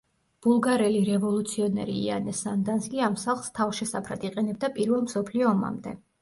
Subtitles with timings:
[0.43, 5.97] ბულგარელი რევოლუციონერი იანე სანდანსკი ამ სახლს თავშესაფრად იყენებდა პირველ მსოფლიო ომამდე.